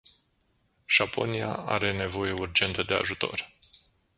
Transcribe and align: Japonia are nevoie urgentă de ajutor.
Japonia 0.87 1.45
are 1.55 1.93
nevoie 1.95 2.31
urgentă 2.33 2.83
de 2.83 2.93
ajutor. 2.93 3.57